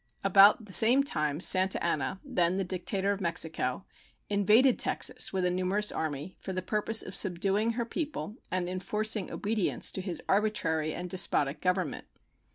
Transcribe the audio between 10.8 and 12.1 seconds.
and despotic Government.